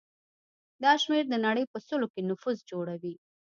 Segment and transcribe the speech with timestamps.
[0.83, 3.13] دا شمېر د نړۍ په سلو کې نفوس جوړوي.